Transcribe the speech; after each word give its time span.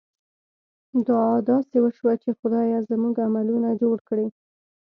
دعا 1.07 1.33
داسې 1.51 1.77
وشوه 1.83 2.13
چې 2.23 2.29
خدایه! 2.39 2.79
زموږ 2.89 3.15
عملونه 3.27 3.69
جوړ 3.81 3.97
کړې. 4.09 4.27